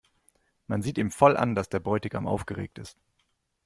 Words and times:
Man 0.65 0.81
sieht 0.81 0.97
ihm 0.97 1.11
voll 1.11 1.37
an, 1.37 1.53
dass 1.53 1.69
der 1.69 1.79
Bräutigam 1.79 2.25
aufgeregt 2.25 2.79
ist. 2.79 2.97